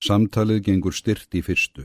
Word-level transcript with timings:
Samtalið 0.00 0.62
gengur 0.64 0.94
styrt 0.96 1.34
í 1.36 1.42
fyrstu. 1.44 1.82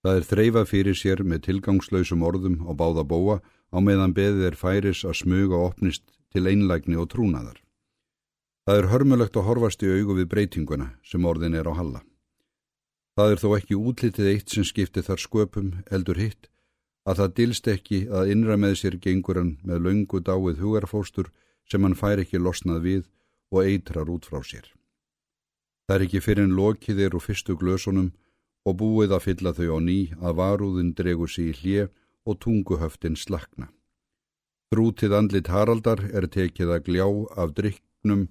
Það 0.00 0.18
er 0.18 0.26
þreifað 0.28 0.70
fyrir 0.70 0.96
sér 0.96 1.20
með 1.28 1.42
tilgangslausum 1.44 2.22
orðum 2.24 2.54
og 2.64 2.78
báða 2.80 3.02
bóa 3.04 3.34
á 3.44 3.78
meðan 3.84 4.14
beðið 4.16 4.46
er 4.48 4.56
færis 4.56 5.02
að 5.04 5.18
smuga 5.18 5.58
og 5.58 5.74
opnist 5.74 6.06
til 6.32 6.46
einlægni 6.48 6.96
og 6.96 7.10
trúnaðar. 7.12 7.58
Það 8.64 8.80
er 8.80 8.88
hörmulegt 8.92 9.36
að 9.36 9.44
horfast 9.48 9.84
í 9.84 9.90
augu 9.92 10.16
við 10.16 10.30
breytinguna 10.32 10.86
sem 11.04 11.24
orðin 11.28 11.56
er 11.58 11.68
á 11.68 11.72
halla. 11.76 12.00
Það 13.14 13.34
er 13.34 13.42
þó 13.42 13.48
ekki 13.58 13.76
útlitið 13.76 14.30
eitt 14.30 14.54
sem 14.54 14.64
skiptir 14.64 15.04
þar 15.04 15.20
sköpum, 15.20 15.68
eldur 15.92 16.16
hitt, 16.16 16.48
að 17.04 17.20
það 17.20 17.34
dilst 17.40 17.68
ekki 17.68 17.98
að 18.08 18.32
innra 18.32 18.56
með 18.56 18.78
sér 18.80 18.96
gengur 18.96 19.42
hann 19.42 19.58
með 19.68 19.84
laungu 19.84 20.22
dáið 20.24 20.64
hugarfóstur 20.64 21.28
sem 21.68 21.84
hann 21.84 21.98
fær 21.98 22.24
ekki 22.24 22.40
losnað 22.40 22.80
við 22.88 23.04
og 23.52 23.68
eitrar 23.68 24.08
út 24.08 24.24
frá 24.24 24.40
sér. 24.40 24.64
Það 25.84 25.96
er 25.96 26.04
ekki 26.06 26.20
fyrir 26.24 26.46
en 26.48 26.56
lokið 26.56 27.00
er 27.06 27.16
úr 27.16 27.24
fyrstu 27.24 27.56
glösunum 27.60 28.12
og 28.64 28.78
búið 28.80 29.12
að 29.12 29.24
fylla 29.26 29.52
þau 29.56 29.76
á 29.76 29.78
ný 29.84 29.98
að 30.16 30.36
varúðin 30.40 30.94
dregur 30.96 31.28
sér 31.28 31.50
í 31.52 31.56
hlje 31.60 31.88
og 32.24 32.38
tunguhöftin 32.40 33.18
slakna. 33.20 33.68
Þrútið 34.72 35.12
andlit 35.18 35.50
Haraldar 35.52 36.00
er 36.08 36.26
tekið 36.26 36.72
að 36.72 36.86
gljá 36.88 37.06
af 37.36 37.52
dryknum 37.58 38.24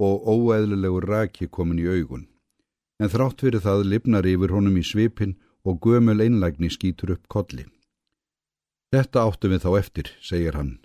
og 0.00 0.24
óeðlilegu 0.32 1.02
raki 1.04 1.48
komin 1.52 1.82
í 1.82 1.86
augun. 1.86 2.24
En 2.98 3.12
þrátt 3.12 3.44
fyrir 3.44 3.62
það 3.62 3.84
lifnar 3.92 4.26
yfir 4.26 4.54
honum 4.56 4.78
í 4.80 4.82
svipin 4.82 5.36
og 5.68 5.82
gömul 5.84 6.18
einlægni 6.24 6.70
skýtur 6.72 7.12
upp 7.14 7.28
kolli. 7.28 7.66
Þetta 8.94 9.26
áttum 9.28 9.52
við 9.52 9.66
þá 9.66 9.70
eftir, 9.78 10.06
segir 10.24 10.56
hann. 10.56 10.78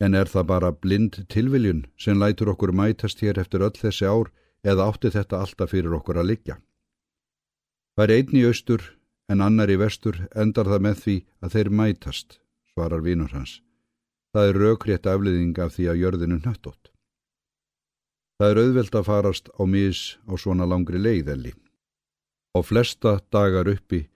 En 0.00 0.14
er 0.14 0.30
það 0.30 0.46
bara 0.46 0.70
blind 0.72 1.18
tilviljun 1.28 1.84
sem 1.98 2.18
lætur 2.18 2.52
okkur 2.54 2.72
mætast 2.72 3.20
hér 3.22 3.40
eftir 3.42 3.66
öll 3.66 3.74
þessi 3.74 4.06
ár 4.06 4.30
eða 4.66 4.88
átti 4.90 5.10
þetta 5.14 5.40
alltaf 5.42 5.72
fyrir 5.74 5.94
okkur 5.98 6.20
að 6.22 6.30
liggja. 6.32 6.56
Það 7.96 8.04
er 8.04 8.14
einn 8.16 8.38
í 8.38 8.44
austur 8.48 8.84
en 9.28 9.44
annar 9.44 9.70
í 9.70 9.76
vestur 9.80 10.22
endar 10.34 10.70
það 10.70 10.86
með 10.86 11.02
því 11.02 11.16
að 11.42 11.56
þeir 11.56 11.70
mætast, 11.80 12.38
svarar 12.72 13.04
vínur 13.04 13.34
hans. 13.36 13.60
Það 14.32 14.48
er 14.48 14.60
raukrétt 14.62 15.08
afliðing 15.08 15.58
af 15.60 15.74
því 15.76 15.88
að 15.92 16.00
jörðinu 16.02 16.38
nöttótt. 16.40 16.92
Það 18.40 18.50
er 18.50 18.60
auðvelt 18.62 18.96
að 18.98 19.08
farast 19.08 19.50
á 19.54 19.62
mis 19.68 20.00
á 20.24 20.32
svona 20.40 20.66
langri 20.66 20.98
leiðelli. 20.98 21.52
Á 22.56 22.58
flesta 22.64 23.20
dagar 23.32 23.68
uppi 23.70 24.06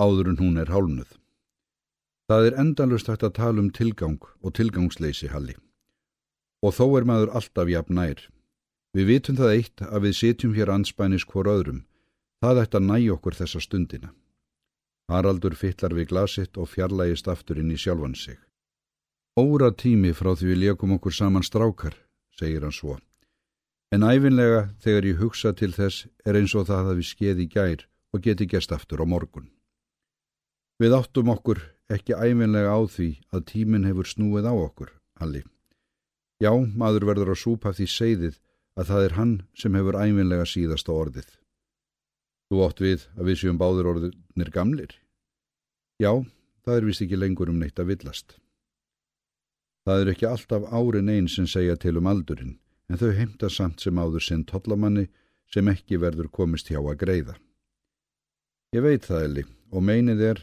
áður 0.00 0.32
en 0.32 0.40
hún 0.40 0.56
er 0.60 0.72
hálnuð. 0.72 1.12
Það 2.26 2.48
er 2.48 2.56
endalust 2.60 3.06
hægt 3.06 3.22
að 3.22 3.36
tala 3.36 3.62
um 3.62 3.70
tilgang 3.70 4.18
og 4.42 4.56
tilgangsleysi 4.58 5.30
halli. 5.30 5.54
Og 6.64 6.74
þó 6.74 6.86
er 6.98 7.06
maður 7.06 7.36
alltaf 7.38 7.70
jafn 7.70 8.00
nær. 8.00 8.24
Við 8.96 9.10
vitum 9.10 9.36
það 9.36 9.50
eitt 9.52 9.82
að 9.84 10.06
við 10.06 10.14
sitjum 10.16 10.52
hér 10.56 10.70
anspænis 10.72 11.26
hvort 11.28 11.50
öðrum. 11.52 11.82
Það 12.40 12.60
ætti 12.62 12.78
að 12.78 12.86
næja 12.86 13.16
okkur 13.16 13.34
þessa 13.36 13.60
stundina. 13.60 14.12
Haraldur 15.12 15.54
fytlar 15.54 15.92
við 15.92 16.08
glasitt 16.12 16.56
og 16.56 16.70
fjarlægist 16.72 17.28
aftur 17.28 17.60
inn 17.60 17.74
í 17.74 17.76
sjálfan 17.76 18.16
sig. 18.16 18.38
Óra 19.36 19.68
tími 19.68 20.14
frá 20.16 20.32
því 20.32 20.48
við 20.48 20.62
leikum 20.62 20.94
okkur 20.96 21.12
saman 21.12 21.44
strákar, 21.44 21.92
segir 22.32 22.64
hann 22.64 22.72
svo. 22.72 22.96
En 23.92 24.00
æfinlega 24.00 24.70
þegar 24.80 25.10
ég 25.10 25.20
hugsa 25.20 25.52
til 25.52 25.74
þess 25.76 26.08
er 26.24 26.40
eins 26.40 26.56
og 26.56 26.66
það 26.70 26.88
að 26.94 26.98
við 27.02 27.10
skeði 27.10 27.46
gær 27.52 27.84
og 28.16 28.24
geti 28.24 28.48
gest 28.48 28.72
aftur 28.72 29.04
á 29.04 29.06
morgun. 29.06 29.50
Við 30.80 30.96
áttum 30.96 31.34
okkur 31.36 31.60
ekki 31.92 32.16
æfinlega 32.16 32.72
á 32.72 32.80
því 32.88 33.10
að 33.28 33.46
tímin 33.52 33.84
hefur 33.84 34.08
snúið 34.08 34.48
á 34.48 34.54
okkur, 34.56 34.90
Halli. 35.20 35.44
Já, 36.40 36.52
maður 36.56 37.12
verður 37.12 37.36
að 37.36 37.42
súpa 37.44 37.76
því 37.76 37.92
segðið 37.92 38.40
að 38.76 38.90
það 38.90 39.04
er 39.06 39.16
hann 39.16 39.34
sem 39.56 39.76
hefur 39.78 39.98
æminlega 39.98 40.46
síðast 40.48 40.88
á 40.88 40.94
orðið. 40.94 41.28
Þú 42.46 42.62
ótt 42.62 42.82
við 42.84 43.06
að 43.16 43.30
við 43.30 43.38
séum 43.40 43.60
báður 43.60 43.90
orðinir 43.92 44.50
gamlir? 44.54 44.92
Já, 45.98 46.12
það 46.62 46.76
er 46.76 46.86
vist 46.86 47.02
ekki 47.02 47.18
lengur 47.18 47.50
um 47.50 47.58
neitt 47.58 47.80
að 47.80 47.90
villast. 47.94 48.36
Það 49.86 50.02
er 50.02 50.12
ekki 50.12 50.28
alltaf 50.28 50.66
árin 50.70 51.10
einn 51.10 51.28
sem 51.30 51.46
segja 51.46 51.76
til 51.78 51.96
um 51.98 52.08
aldurinn, 52.10 52.56
en 52.90 53.00
þau 53.00 53.12
heimta 53.16 53.50
samt 53.50 53.82
sem 53.82 53.98
áður 53.98 54.24
sinn 54.26 54.44
tollamanni 54.46 55.06
sem 55.52 55.68
ekki 55.70 56.00
verður 56.02 56.28
komist 56.30 56.70
hjá 56.70 56.80
að 56.80 56.98
greiða. 57.02 57.36
Ég 58.74 58.82
veit 58.82 59.06
það, 59.06 59.28
Eli, 59.28 59.44
og 59.70 59.86
meinið 59.86 60.24
er 60.26 60.42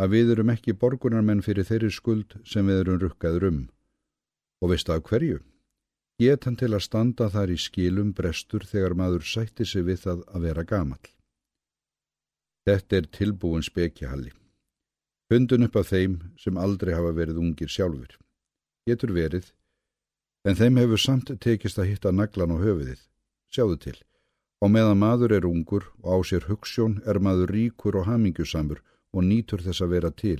að 0.00 0.12
við 0.14 0.34
erum 0.34 0.52
ekki 0.52 0.76
borgunarmenn 0.76 1.42
fyrir 1.42 1.66
þeirri 1.66 1.90
skuld 1.92 2.36
sem 2.48 2.66
við 2.68 2.84
erum 2.84 3.00
rukkaður 3.02 3.48
um. 3.50 3.60
Og 4.62 4.72
veistu 4.72 4.92
af 4.94 5.04
hverju? 5.08 5.40
Getan 6.22 6.54
til 6.54 6.70
að 6.76 6.84
standa 6.86 7.26
þar 7.26 7.50
í 7.50 7.56
skilum 7.58 8.12
brestur 8.14 8.62
þegar 8.62 8.94
maður 8.94 9.24
sætti 9.26 9.64
sig 9.66 9.82
við 9.82 9.98
það 10.04 10.20
að 10.30 10.44
vera 10.46 10.62
gamal. 10.62 11.02
Þetta 12.64 12.96
er 12.96 13.08
tilbúin 13.10 13.64
spekjahalli. 13.66 14.30
Hundun 15.32 15.66
upp 15.66 15.76
af 15.80 15.88
þeim 15.90 16.14
sem 16.38 16.60
aldrei 16.60 16.92
hafa 16.94 17.10
verið 17.16 17.40
ungir 17.42 17.72
sjálfur. 17.72 18.14
Getur 18.86 19.10
verið, 19.16 19.48
en 20.46 20.54
þeim 20.54 20.78
hefur 20.78 21.02
samt 21.02 21.32
tekist 21.42 21.80
að 21.82 21.90
hitta 21.90 22.12
naglan 22.12 22.54
á 22.54 22.62
höfuðið. 22.62 23.00
Sjáðu 23.50 23.78
til, 23.82 23.96
á 24.62 24.66
meðan 24.70 25.00
maður 25.02 25.34
er 25.34 25.48
ungur 25.48 25.88
og 26.04 26.14
á 26.14 26.18
sér 26.30 26.46
hugssjón 26.46 27.00
er 27.10 27.18
maður 27.18 27.50
ríkur 27.56 27.98
og 27.98 28.06
hamingjusamur 28.06 28.84
og 29.10 29.26
nýtur 29.26 29.64
þess 29.66 29.82
að 29.82 29.96
vera 29.96 30.12
til, 30.14 30.38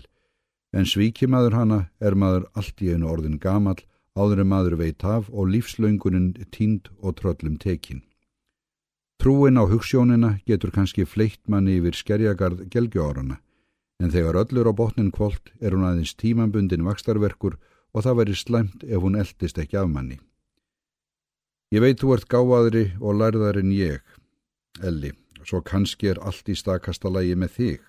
en 0.70 0.86
svíki 0.86 1.26
maður 1.26 1.58
hana 1.58 1.80
er 1.98 2.14
maður 2.14 2.46
allt 2.54 2.78
í 2.78 2.92
einu 2.94 3.10
orðin 3.10 3.40
gamal 3.42 3.80
áður 4.14 4.44
en 4.44 4.50
maður 4.50 4.76
veit 4.78 5.04
af 5.04 5.30
og 5.30 5.50
lífslöngunin 5.50 6.34
tínd 6.54 6.90
og 7.02 7.18
tröllum 7.20 7.58
tekin. 7.58 8.02
Trúin 9.18 9.58
á 9.58 9.64
hugssjónina 9.66 10.38
getur 10.46 10.70
kannski 10.74 11.06
fleitt 11.06 11.42
manni 11.48 11.78
yfir 11.78 11.94
skerjagarð 11.94 12.66
gelgjóorana, 12.70 13.38
en 14.02 14.10
þegar 14.10 14.40
öllur 14.42 14.70
á 14.70 14.72
botnin 14.74 15.12
kvólt 15.14 15.52
er 15.60 15.74
hún 15.74 15.86
aðeins 15.86 16.14
tímambundin 16.18 16.84
vakstarverkur 16.86 17.58
og 17.94 18.04
það 18.06 18.18
veri 18.20 18.34
slæmt 18.38 18.84
ef 18.84 19.02
hún 19.02 19.18
eldist 19.18 19.58
ekki 19.58 19.78
af 19.78 19.90
manni. 19.90 20.18
Ég 21.74 21.82
veit 21.82 21.98
þú 21.98 22.14
ert 22.14 22.28
gáðari 22.30 22.84
og 23.00 23.18
lærðar 23.18 23.58
en 23.58 23.72
ég, 23.74 24.02
Elli, 24.82 25.12
svo 25.46 25.62
kannski 25.62 26.10
er 26.10 26.20
allt 26.22 26.48
í 26.50 26.54
stakasta 26.58 27.10
lægi 27.10 27.34
með 27.38 27.54
þig. 27.58 27.80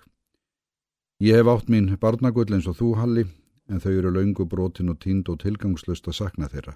Ég 1.22 1.40
hef 1.40 1.50
átt 1.50 1.70
mín 1.72 1.92
barnagull 2.02 2.54
eins 2.54 2.70
og 2.70 2.78
þú, 2.80 2.94
Halli, 3.00 3.26
en 3.70 3.82
þau 3.82 3.92
eru 3.92 4.12
laungu 4.14 4.46
brotin 4.46 4.92
og 4.94 5.00
tínd 5.04 5.30
og 5.30 5.42
tilgangslust 5.44 6.08
að 6.08 6.20
sakna 6.20 6.50
þeirra. 6.52 6.76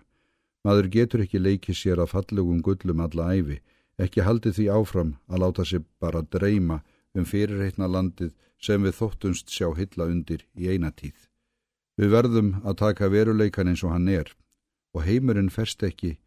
Maður 0.65 0.89
getur 0.95 1.23
ekki 1.23 1.39
leikið 1.39 1.77
sér 1.77 2.01
að 2.03 2.13
fallugum 2.13 2.61
gullum 2.65 3.03
alla 3.05 3.31
æfi, 3.35 3.59
ekki 3.99 4.25
haldið 4.27 4.57
því 4.57 4.65
áfram 4.75 5.15
að 5.27 5.41
láta 5.43 5.65
sér 5.65 5.83
bara 5.99 6.21
dreyma 6.21 6.81
um 7.15 7.25
fyrirreitna 7.25 7.87
landið 7.87 8.33
sem 8.59 8.83
við 8.83 8.97
þóttunst 8.99 9.51
sjá 9.53 9.69
hylla 9.75 10.09
undir 10.11 10.45
í 10.55 10.67
eina 10.71 10.91
tíð. 10.91 11.29
Við 11.99 12.13
verðum 12.15 12.51
að 12.63 12.79
taka 12.83 13.09
veruleikan 13.11 13.71
eins 13.71 13.83
og 13.83 13.93
hann 13.95 14.07
er 14.11 14.33
og 14.95 15.05
heimurinn 15.05 15.51
ferst 15.53 15.83
ekki 15.83 16.17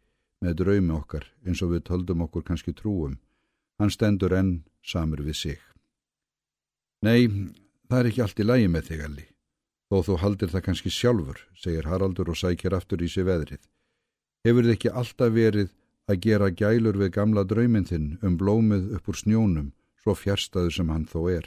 með 0.43 0.57
draumi 0.61 0.93
okkar 0.97 1.27
eins 1.45 1.61
og 1.65 1.73
við 1.73 1.85
töldum 1.89 2.25
okkur 2.25 2.45
kannski 2.47 2.73
trúum. 2.77 3.19
Hann 3.79 3.93
stendur 3.93 4.35
enn 4.37 4.63
samur 4.85 5.23
við 5.25 5.37
sig. 5.39 5.61
Nei, 7.03 7.27
það 7.89 7.99
er 7.99 8.09
ekki 8.11 8.23
allt 8.23 8.39
í 8.39 8.47
lægi 8.47 8.69
með 8.71 8.89
þig, 8.89 9.05
Alli. 9.07 9.25
Þó 9.93 9.99
þú 10.01 10.15
haldir 10.23 10.49
það 10.49 10.61
kannski 10.65 10.89
sjálfur, 10.89 11.39
segir 11.53 11.85
Haraldur 11.85 12.31
og 12.33 12.37
sækir 12.39 12.73
aftur 12.73 13.03
í 13.05 13.07
sig 13.13 13.27
veðrið. 13.27 13.59
Hefur 14.41 14.65
þið 14.65 14.73
ekki 14.73 14.89
alltaf 14.89 15.33
verið 15.35 15.67
að 16.09 16.21
gera 16.23 16.47
gælur 16.49 16.95
við 16.97 17.11
gamla 17.13 17.43
drauminn 17.45 17.85
þinn 17.85 18.07
um 18.25 18.37
blómið 18.39 18.87
upp 18.97 19.11
úr 19.11 19.19
snjónum, 19.19 19.67
svo 20.01 20.15
fjärstaðu 20.17 20.71
sem 20.73 20.89
hann 20.89 21.03
þó 21.05 21.19
er. 21.35 21.45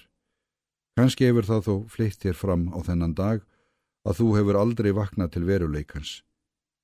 Kannski 0.95 1.27
hefur 1.27 1.49
það 1.49 1.67
þó 1.67 1.75
fleitt 1.91 2.23
þér 2.23 2.39
fram 2.39 2.69
á 2.71 2.79
þennan 2.87 3.17
dag 3.19 3.43
að 4.07 4.21
þú 4.21 4.29
hefur 4.37 4.59
aldrei 4.61 4.93
vaknað 4.95 5.33
til 5.35 5.43
veruleikans. 5.49 6.13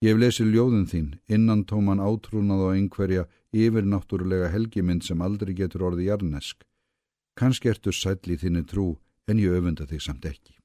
Ég 0.03 0.17
hef 0.17 0.19
lesið 0.19 0.51
ljóðun 0.57 0.89
þín, 0.91 1.13
innan 1.31 1.63
tóman 1.63 2.03
átrúnað 2.03 2.65
á 2.67 2.69
einhverja 2.75 3.29
yfirnáttúrulega 3.55 4.51
helgimind 4.51 5.07
sem 5.07 5.23
aldrei 5.23 5.55
getur 5.55 5.87
orðið 5.93 6.11
jarnesk. 6.11 6.67
Kannski 7.39 7.71
ertu 7.71 7.95
sæll 7.95 8.35
í 8.35 8.41
þinni 8.43 8.67
trú 8.67 8.97
en 9.31 9.39
ég 9.39 9.55
öfunda 9.55 9.87
þig 9.87 10.03
samt 10.03 10.27
ekki. 10.27 10.59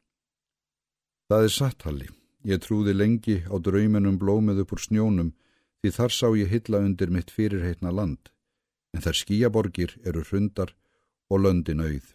Það 1.27 1.43
er 1.43 1.51
satthalli. 1.51 2.05
Ég 2.47 2.61
trúði 2.63 2.93
lengi 2.95 3.41
á 3.51 3.55
drauminum 3.59 4.15
blómið 4.19 4.61
upp 4.63 4.77
úr 4.77 4.81
snjónum 4.85 5.33
því 5.81 5.91
þar 5.97 6.13
sá 6.15 6.27
ég 6.39 6.53
hylla 6.53 6.79
undir 6.79 7.11
mitt 7.11 7.33
fyrirheitna 7.35 7.91
land, 7.91 8.29
en 8.95 9.03
þar 9.03 9.19
skíaborgir 9.19 9.97
eru 10.07 10.23
hrundar 10.29 10.71
og 11.27 11.43
löndin 11.43 11.83
auð. 11.83 12.07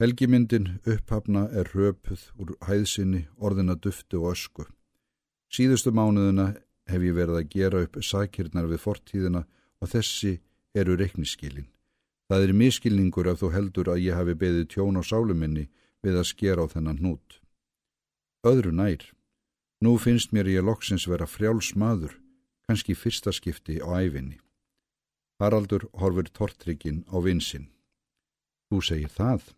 Helgimyndin 0.00 0.68
upphafna 0.84 1.46
er 1.48 1.72
röpuð 1.72 2.28
úr 2.36 2.54
hæðsinni, 2.68 3.26
orðina 3.40 3.76
duftu 3.80 4.20
og 4.20 4.34
ösku. 4.34 4.68
Síðustu 5.48 5.92
mánuðuna 5.92 6.52
hef 6.92 7.00
ég 7.00 7.16
verið 7.16 7.40
að 7.40 7.50
gera 7.56 7.84
upp 7.86 8.00
sakirnar 8.04 8.68
við 8.68 8.84
fortíðina 8.84 9.46
og 9.80 9.92
þessi 9.96 10.38
eru 10.76 11.00
reikniskilin. 11.00 11.68
Það 12.28 12.46
er 12.46 12.56
miskilningur 12.56 13.32
ef 13.32 13.40
þú 13.40 13.54
heldur 13.56 13.92
að 13.92 14.04
ég 14.04 14.16
hafi 14.20 14.36
beðið 14.36 14.72
tjón 14.76 15.00
á 15.00 15.02
sáluminni 15.02 15.70
við 16.04 16.20
að 16.20 16.28
skera 16.28 16.64
á 16.64 16.66
þennan 16.68 17.00
hnút. 17.00 17.39
Öðru 18.40 18.70
nær. 18.72 19.02
Nú 19.84 19.98
finnst 20.00 20.32
mér 20.32 20.48
ég 20.48 20.64
loksins 20.64 21.04
vera 21.04 21.26
frjáls 21.28 21.74
maður, 21.76 22.14
kannski 22.64 22.94
fyrsta 22.96 23.34
skipti 23.36 23.76
á 23.84 24.00
æfinni. 24.00 24.38
Haraldur 25.40 25.84
horfir 26.00 26.30
tortrykkin 26.32 27.04
á 27.12 27.20
vinsinn. 27.20 27.68
Þú 28.72 28.80
segir 28.80 29.12
það. 29.12 29.52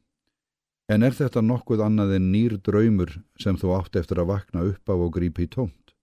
En 0.91 1.07
er 1.07 1.15
þetta 1.15 1.45
nokkuð 1.47 1.85
annað 1.87 2.17
en 2.17 2.27
nýr 2.35 2.57
draumur 2.59 3.21
sem 3.39 3.55
þú 3.55 3.71
átt 3.79 3.99
eftir 4.03 4.19
að 4.19 4.33
vakna 4.33 4.65
upp 4.73 4.91
á 4.91 4.95
og 4.99 5.13
grípi 5.15 5.47
í 5.47 5.53
tómt? 5.53 5.95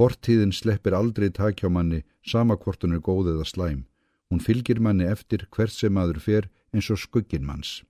Hortíðin 0.00 0.56
sleppir 0.56 0.96
aldrei 0.96 1.28
takjá 1.28 1.68
manni 1.68 2.00
sama 2.24 2.56
hvort 2.56 2.80
hún 2.80 2.96
er 2.96 3.04
góð 3.04 3.34
eða 3.34 3.44
slæm. 3.44 3.84
Hún 4.32 4.40
fylgir 4.40 4.80
manni 4.80 5.04
eftir 5.04 5.44
hvert 5.52 5.72
sem 5.72 5.92
maður 5.92 6.20
fer 6.24 6.48
eins 6.72 6.88
og 6.88 7.00
skuggin 7.00 7.44
manns. 7.44 7.84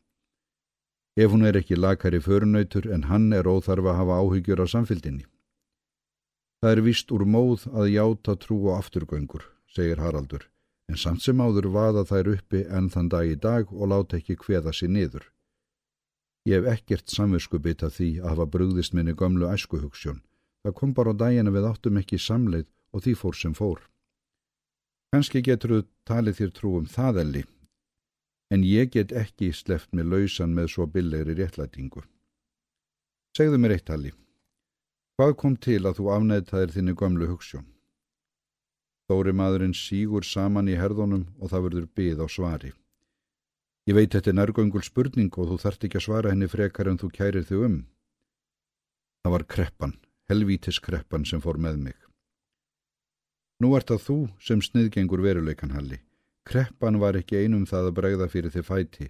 Ef 1.17 1.33
hún 1.33 1.47
er 1.49 1.57
ekki 1.57 1.77
lakari 1.81 2.21
förunautur 2.21 2.91
en 2.93 3.07
hann 3.09 3.33
er 3.33 3.49
óþarfa 3.49 3.95
að 3.95 3.99
hafa 4.01 4.17
áhyggjur 4.21 4.61
á 4.61 4.67
samfélginni. 4.69 5.25
Það 6.61 6.73
er 6.73 6.83
vist 6.85 7.13
úr 7.13 7.25
móð 7.25 7.65
að 7.73 7.93
játa 7.95 8.35
trú 8.37 8.59
og 8.69 8.77
afturgöngur, 8.77 9.47
segir 9.73 10.03
Haraldur, 10.03 10.45
en 10.93 11.01
samt 11.01 11.25
sem 11.25 11.41
áður 11.41 11.71
vaða 11.73 12.05
þær 12.11 12.31
uppi 12.35 12.67
enn 12.69 12.91
þann 12.93 13.09
dag 13.09 13.33
í 13.33 13.39
dag 13.41 13.73
og 13.73 13.89
láta 13.93 14.21
ekki 14.21 14.37
hveða 14.45 14.77
sér 14.77 14.93
niður. 14.93 15.25
Ég 16.47 16.61
hef 16.61 16.69
ekkert 16.77 17.11
samvisku 17.11 17.59
bita 17.65 17.89
því 17.91 18.11
að 18.21 18.31
hafa 18.35 18.47
brugðist 18.53 18.93
minni 18.95 19.17
gömlu 19.17 19.49
æskuhugsjón. 19.49 20.21
Það 20.65 20.77
kom 20.79 20.93
bara 20.95 21.17
á 21.17 21.21
dagina 21.25 21.51
við 21.51 21.69
áttum 21.73 21.97
ekki 21.97 22.21
samleið 22.21 22.69
og 22.93 23.03
því 23.03 23.15
fór 23.23 23.41
sem 23.41 23.57
fór. 23.57 23.81
Kanski 25.17 25.41
getur 25.41 25.73
þú 25.73 25.81
talið 26.05 26.41
þér 26.41 26.53
trú 26.61 26.77
um 26.77 26.87
það 26.91 27.21
elli, 27.25 27.43
en 28.51 28.63
ég 28.65 28.93
get 28.95 29.13
ekki 29.13 29.51
sleft 29.53 29.93
með 29.93 30.13
lausan 30.13 30.55
með 30.55 30.71
svo 30.75 30.87
billegri 30.87 31.35
réttlætingu. 31.39 32.05
Segðu 33.37 33.59
mér 33.61 33.77
eitt 33.77 33.91
halli. 33.93 34.13
Hvað 35.17 35.35
kom 35.41 35.57
til 35.57 35.83
að 35.89 35.99
þú 35.99 36.11
afnæðtaðir 36.15 36.75
þinni 36.75 36.95
gömlu 37.01 37.29
hugssjón? 37.31 37.67
Þóri 39.07 39.33
maðurinn 39.39 39.77
sígur 39.77 40.27
saman 40.27 40.69
í 40.69 40.77
herðunum 40.77 41.29
og 41.39 41.53
það 41.53 41.65
verður 41.67 41.87
byð 41.99 42.23
á 42.23 42.27
svari. 42.29 42.73
Ég 43.87 43.95
veit 43.95 44.11
þetta 44.15 44.33
er 44.33 44.39
nærgöngul 44.41 44.83
spurning 44.83 45.31
og 45.39 45.53
þú 45.53 45.61
þart 45.63 45.87
ekki 45.87 46.01
að 46.01 46.07
svara 46.09 46.33
henni 46.33 46.49
frekar 46.51 46.91
en 46.91 46.99
þú 46.99 47.11
kærir 47.15 47.47
þig 47.47 47.63
um. 47.69 47.77
Það 49.23 49.35
var 49.35 49.45
kreppan, 49.55 49.95
helvítiskreppan 50.31 51.27
sem 51.27 51.43
fór 51.43 51.59
með 51.63 51.79
mig. 51.85 51.99
Nú 53.63 53.73
ert 53.79 53.89
það 53.89 54.03
þú 54.09 54.19
sem 54.43 54.61
sniðgengur 54.63 55.23
veruleikanhalli. 55.23 56.01
Kreppan 56.47 57.01
var 57.03 57.17
ekki 57.19 57.41
einum 57.43 57.65
það 57.67 57.89
að 57.91 57.97
bregða 57.99 58.27
fyrir 58.31 58.53
þið 58.55 58.67
fæti 58.69 59.07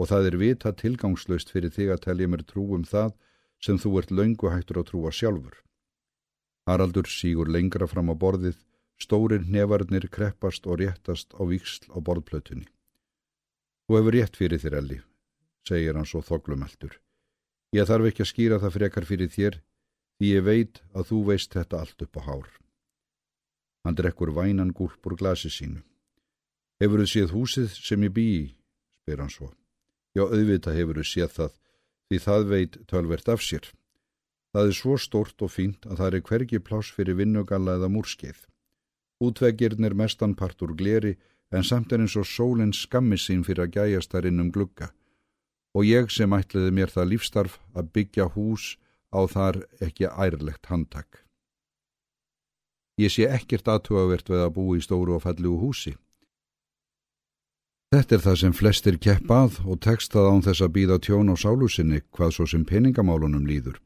og 0.00 0.08
það 0.08 0.28
er 0.30 0.36
vita 0.40 0.72
tilgangslöst 0.72 1.50
fyrir 1.52 1.72
þig 1.74 1.90
að 1.92 2.04
telja 2.06 2.28
mér 2.32 2.44
trú 2.48 2.64
um 2.76 2.86
það 2.88 3.12
sem 3.60 3.76
þú 3.76 3.98
ert 4.00 4.14
laungu 4.16 4.48
hættur 4.48 4.80
að 4.80 4.88
trúa 4.90 5.12
sjálfur. 5.12 5.58
Haraldur 6.64 7.08
sígur 7.10 7.50
lengra 7.52 7.88
fram 7.90 8.08
á 8.08 8.16
borðið, 8.16 8.56
stórir 8.96 9.44
nefarnir 9.44 10.08
kreppast 10.08 10.64
og 10.66 10.80
réttast 10.80 11.36
á 11.36 11.42
viksl 11.44 11.90
á 11.92 12.00
borðplötunni. 12.00 12.68
Þú 13.84 13.98
hefur 13.98 14.16
rétt 14.16 14.40
fyrir 14.40 14.62
þér, 14.62 14.78
Elli, 14.80 14.98
segir 15.68 15.98
hann 15.98 16.08
svo 16.08 16.22
þoglumeltur. 16.24 16.96
Ég 17.76 17.88
þarf 17.90 18.08
ekki 18.08 18.24
að 18.24 18.32
skýra 18.32 18.60
það 18.62 18.76
frekar 18.78 19.08
fyrir 19.08 19.32
þér, 19.34 19.60
því 20.16 20.32
ég 20.32 20.48
veit 20.48 20.82
að 20.94 21.12
þú 21.12 21.20
veist 21.28 21.52
þetta 21.52 21.84
allt 21.84 22.08
upp 22.08 22.16
á 22.16 22.22
hár. 22.24 22.48
Hann 23.84 23.96
drekkur 24.00 24.32
vænan 24.36 24.72
gúlp 24.76 25.04
úr 25.04 25.16
glasi 25.20 25.52
sínu. 25.52 25.84
Hefur 26.80 27.02
þú 27.02 27.08
séð 27.12 27.34
húsið 27.36 27.74
sem 27.76 28.06
ég 28.08 28.14
bý 28.16 28.26
í? 28.36 28.44
spyr 29.04 29.20
hann 29.20 29.32
svo. 29.32 29.50
Já, 30.16 30.24
auðvitað 30.26 30.78
hefur 30.78 31.00
þú 31.00 31.06
séð 31.06 31.34
það, 31.36 31.52
því 32.08 32.20
það 32.24 32.46
veit 32.50 32.78
tölvert 32.90 33.28
af 33.28 33.42
sér. 33.44 33.66
Það 34.50 34.70
er 34.70 34.76
svo 34.78 34.96
stort 34.98 35.42
og 35.44 35.52
fínt 35.54 35.86
að 35.86 36.00
það 36.00 36.16
er 36.16 36.24
hvergi 36.28 36.60
pláss 36.66 36.90
fyrir 36.94 37.18
vinnugalla 37.20 37.76
eða 37.78 37.90
múrskeið. 37.92 38.40
Útveggirn 39.20 39.84
er 39.86 39.94
mestanpart 39.94 40.62
úr 40.64 40.74
gleri, 40.74 41.14
en 41.52 41.66
samt 41.66 41.92
er 41.92 42.02
eins 42.02 42.16
og 42.16 42.26
sólinn 42.26 42.72
skammi 42.74 43.18
sín 43.18 43.44
fyrir 43.46 43.66
að 43.66 43.76
gæjast 43.76 44.14
þar 44.14 44.30
innum 44.30 44.50
glugga. 44.54 44.90
Og 45.74 45.86
ég 45.86 46.10
sem 46.10 46.32
ætliði 46.32 46.74
mér 46.74 46.90
það 46.90 47.10
lífstarf 47.12 47.58
að 47.74 47.90
byggja 47.94 48.30
hús 48.34 48.76
á 49.14 49.20
þar 49.30 49.60
ekki 49.82 50.08
ærlegt 50.10 50.70
handtak. 50.70 51.26
Ég 52.98 53.12
sé 53.12 53.26
ekkert 53.30 53.68
aðtúavert 53.70 54.30
við 54.30 54.44
að 54.44 54.54
bú 54.56 54.64
í 54.76 54.82
stóru 54.82 55.16
og 55.18 55.24
falligu 55.26 55.58
húsi. 55.60 55.94
Þetta 57.90 58.14
er 58.14 58.20
það 58.22 58.36
sem 58.38 58.52
flestir 58.54 58.96
keppað 59.02 59.56
og 59.66 59.80
tekstað 59.82 60.28
án 60.30 60.44
þess 60.46 60.62
að 60.62 60.74
býða 60.76 60.98
tjón 61.02 61.32
á 61.32 61.34
sálusinni 61.34 61.98
hvað 62.14 62.34
svo 62.36 62.44
sem 62.46 62.62
peningamálunum 62.62 63.48
líður. 63.48 63.80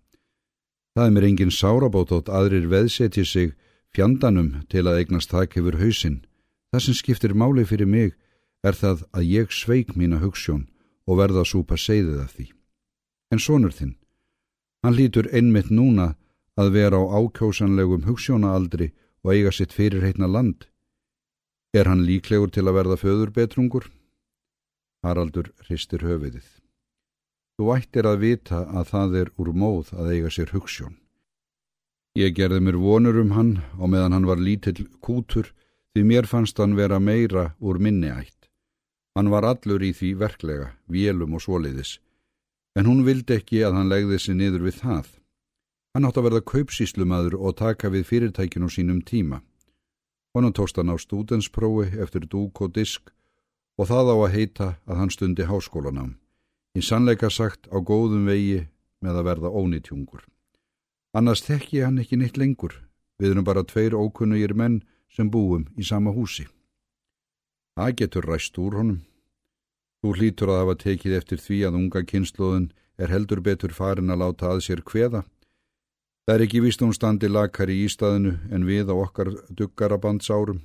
Það 0.93 1.06
er 1.06 1.15
mér 1.15 1.27
engin 1.31 1.55
sárabót 1.55 2.12
átt 2.12 2.29
aðrir 2.29 2.67
veðsetji 2.69 3.25
sig 3.25 3.55
fjandanum 3.97 4.51
til 4.69 4.85
að 4.85 4.99
eignast 5.01 5.33
þakk 5.33 5.56
hefur 5.56 5.79
hausinn. 5.81 6.21
Það 6.69 6.85
sem 6.85 6.99
skiptir 7.01 7.33
máli 7.33 7.65
fyrir 7.65 7.89
mig 7.89 8.12
er 8.61 8.77
það 8.77 9.06
að 9.17 9.31
ég 9.31 9.56
sveik 9.56 9.97
mína 9.97 10.21
hugssjón 10.21 10.69
og 11.09 11.19
verða 11.23 11.41
að 11.41 11.50
súpa 11.55 11.81
segðið 11.81 12.21
af 12.27 12.37
því. 12.37 12.47
En 13.33 13.41
sonur 13.41 13.73
þinn, 13.73 13.97
hann 14.85 14.99
lítur 15.00 15.33
einmitt 15.33 15.73
núna 15.73 16.12
að 16.61 16.77
vera 16.77 17.00
á 17.00 17.25
ákjósanlegum 17.25 18.05
hugssjónaaldri 18.05 18.93
og 19.25 19.33
eiga 19.33 19.50
sitt 19.53 19.73
fyrirheitna 19.73 20.29
land. 20.29 20.69
Er 21.75 21.88
hann 21.91 22.05
líklegur 22.06 22.53
til 22.55 22.69
að 22.71 22.76
verða 22.76 22.97
föðurbetrungur? 23.00 23.88
Haraldur 25.03 25.49
hristir 25.67 26.05
höfiðið. 26.06 26.47
Þú 27.59 27.71
ættir 27.75 28.06
að 28.06 28.21
vita 28.23 28.61
að 28.71 28.91
það 28.93 29.17
er 29.21 29.31
úr 29.43 29.50
móð 29.59 29.91
að 29.99 30.12
eiga 30.15 30.31
sér 30.31 30.53
hugssjón. 30.55 30.94
Ég 32.15 32.37
gerði 32.37 32.61
mér 32.62 32.79
vonur 32.79 33.19
um 33.19 33.32
hann 33.35 33.50
og 33.75 33.91
meðan 33.91 34.15
hann 34.15 34.29
var 34.31 34.38
lítill 34.38 34.87
kútur 35.03 35.50
því 35.94 36.05
mér 36.06 36.29
fannst 36.31 36.62
hann 36.62 36.76
vera 36.79 37.00
meira 37.03 37.56
úr 37.59 37.81
minni 37.82 38.12
ætt. 38.12 38.47
Hann 39.19 39.32
var 39.35 39.43
allur 39.47 39.82
í 39.82 39.91
því 39.94 40.12
verklega, 40.19 40.69
vélum 40.87 41.35
og 41.35 41.43
svoliðis, 41.43 41.99
en 42.79 42.87
hún 42.87 43.03
vildi 43.06 43.35
ekki 43.35 43.65
að 43.67 43.81
hann 43.81 43.91
legði 43.91 44.21
sig 44.23 44.38
niður 44.38 44.67
við 44.67 44.79
það. 44.82 45.11
Hann 45.94 46.06
átt 46.06 46.19
að 46.23 46.26
verða 46.29 46.47
kaupsíslumadur 46.50 47.35
og 47.35 47.59
taka 47.59 47.91
við 47.91 48.06
fyrirtækinu 48.11 48.71
sínum 48.71 49.03
tíma. 49.03 49.43
Honum 50.35 50.53
tókst 50.53 50.77
hann 50.77 50.91
á 50.91 50.99
stúdensprófi 50.99 51.95
eftir 52.03 52.27
dúk 52.27 52.61
og 52.61 52.75
disk 52.75 53.13
og 53.79 53.87
það 53.87 54.11
á 54.11 54.17
að 54.19 54.35
heita 54.35 54.69
að 54.87 54.99
hann 54.99 55.13
stundi 55.15 55.47
háskólanám. 55.47 56.17
Í 56.75 56.83
sannleika 56.83 57.31
sagt 57.31 57.71
á 57.71 57.79
góðum 57.79 58.27
vegi 58.27 58.67
með 58.99 59.21
að 59.21 59.27
verða 59.29 59.55
ónitjungur. 59.55 60.25
Annars 61.15 61.45
þekki 61.47 61.85
hann 61.87 62.01
ekki 62.03 62.19
neitt 62.19 62.37
lengur. 62.37 62.75
Við 63.19 63.31
erum 63.31 63.47
bara 63.47 63.63
tveir 63.63 63.95
ókunnugir 63.95 64.57
menn 64.59 64.83
sem 65.07 65.31
búum 65.31 65.69
í 65.79 65.87
sama 65.87 66.11
húsi. 66.11 66.49
Það 67.79 67.95
getur 68.01 68.27
ræst 68.27 68.59
úr 68.59 68.75
honum. 68.81 69.05
Þú 70.03 70.17
hlýtur 70.19 70.51
að 70.51 70.61
hafa 70.63 70.75
tekið 70.83 71.14
eftir 71.21 71.38
því 71.38 71.61
að 71.69 71.79
unga 71.79 72.03
kynnslóðun 72.11 72.73
er 72.99 73.14
heldur 73.14 73.41
betur 73.41 73.71
farin 73.75 74.11
að 74.11 74.21
láta 74.25 74.50
að 74.50 74.64
sér 74.67 74.83
hveða 74.83 75.23
Það 76.25 76.38
er 76.38 76.43
ekki 76.47 76.61
vist 76.64 76.81
hún 76.81 76.95
standi 76.97 77.28
lakar 77.28 77.69
í 77.69 77.83
ístaðinu 77.85 78.38
en 78.49 78.62
við 78.64 78.88
á 78.88 78.97
okkar 78.97 79.28
duggarabands-árum. 79.52 80.62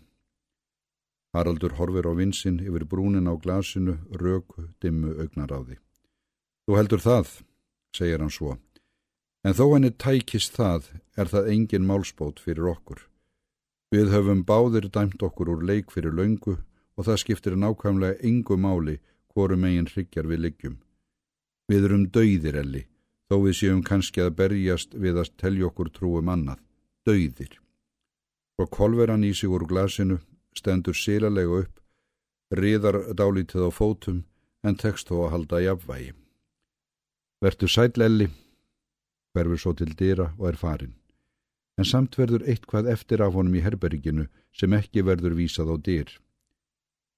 Haraldur 1.36 1.74
horfir 1.76 2.08
á 2.08 2.16
vinsinn 2.16 2.62
yfir 2.64 2.86
brúnin 2.88 3.28
á 3.28 3.36
glasinu, 3.36 3.98
röku, 4.08 4.70
dimmu 4.80 5.18
augnar 5.20 5.52
á 5.52 5.60
því. 5.60 5.76
Þú 6.64 6.78
heldur 6.80 7.04
það, 7.04 7.34
segir 7.92 8.24
hann 8.24 8.32
svo, 8.32 8.56
en 9.44 9.58
þó 9.58 9.66
henni 9.74 9.92
tækist 9.92 10.56
það 10.56 10.88
er 11.20 11.28
það 11.28 11.52
engin 11.52 11.90
málspót 11.90 12.40
fyrir 12.40 12.72
okkur. 12.72 13.04
Við 13.92 14.14
höfum 14.16 14.46
báðir 14.48 14.88
dæmt 14.88 15.20
okkur 15.28 15.52
úr 15.58 15.66
leik 15.68 15.92
fyrir 15.92 16.16
laungu 16.16 16.56
og 16.96 17.04
það 17.04 17.20
skiptir 17.26 17.60
nákvæmlega 17.60 18.22
engu 18.24 18.56
máli 18.56 18.96
hvorum 19.36 19.68
eigin 19.68 19.92
hryggjar 19.92 20.32
við 20.32 20.46
liggjum. 20.46 20.80
Við 21.68 21.90
erum 21.90 22.08
dauðir 22.16 22.62
elli 22.64 22.86
þó 23.30 23.38
við 23.46 23.58
séum 23.60 23.82
kannski 23.86 24.24
að 24.26 24.36
berjast 24.42 24.96
við 24.98 25.22
að 25.22 25.34
telja 25.38 25.70
okkur 25.70 25.92
trúum 25.94 26.32
annað, 26.34 26.60
dauðir. 27.06 27.60
Og 28.60 28.70
kolveran 28.74 29.24
í 29.24 29.32
sig 29.38 29.50
úr 29.50 29.68
glasinu 29.70 30.18
stendur 30.58 30.98
sílalega 30.98 31.64
upp, 31.64 31.76
riðar 32.52 32.98
dálítið 33.14 33.70
á 33.70 33.72
fótum 33.72 34.24
en 34.66 34.76
tekst 34.76 35.08
þó 35.08 35.26
að 35.26 35.34
halda 35.36 35.62
í 35.62 35.68
afvægi. 35.72 36.14
Vertu 37.40 37.70
sællelli, 37.72 38.28
verfur 39.38 39.62
svo 39.62 39.76
til 39.78 39.94
dýra 39.96 40.34
og 40.38 40.50
er 40.50 40.58
farin. 40.60 40.96
En 41.80 41.88
samt 41.88 42.18
verður 42.20 42.44
eitthvað 42.50 42.90
eftir 42.92 43.22
af 43.24 43.38
honum 43.38 43.56
í 43.56 43.62
herberginu 43.64 44.26
sem 44.52 44.74
ekki 44.76 45.06
verður 45.08 45.38
vísað 45.38 45.72
á 45.72 45.76
dýr. 45.86 46.10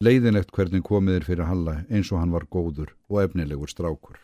Leiðinlegt 0.02 0.52
hvernig 0.54 0.84
komiðir 0.86 1.26
fyrir 1.26 1.50
Halla 1.50 1.80
eins 1.90 2.12
og 2.12 2.22
hann 2.22 2.36
var 2.36 2.46
góður 2.46 2.94
og 3.10 3.24
efnilegur 3.24 3.70
strákur. 3.70 4.20